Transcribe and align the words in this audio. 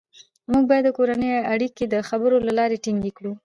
موږ 0.51 0.63
باید 0.69 0.83
د 0.87 0.95
کورنۍ 0.97 1.31
اړیکې 1.53 1.83
د 1.87 1.95
خبرو 2.09 2.37
له 2.47 2.51
لارې 2.59 2.77
ټینګې 2.83 3.11
کړو 3.17 3.33